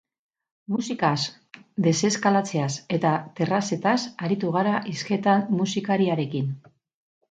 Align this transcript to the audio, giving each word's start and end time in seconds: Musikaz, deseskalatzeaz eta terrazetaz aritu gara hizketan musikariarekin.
Musikaz, 0.75 1.19
deseskalatzeaz 1.89 2.71
eta 2.99 3.13
terrazetaz 3.43 3.97
aritu 4.29 4.55
gara 4.59 4.77
hizketan 4.97 5.49
musikariarekin. 5.63 6.55